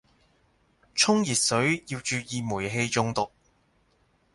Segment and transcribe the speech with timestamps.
[0.95, 3.29] 沖熱水要注意煤氣中毒